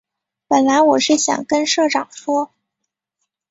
[0.47, 2.51] 本来我是想跟社长说